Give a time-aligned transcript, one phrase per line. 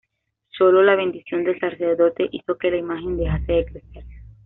[0.49, 4.03] Sólo la bendición del sacerdote hizo que la imagen dejase de crecer.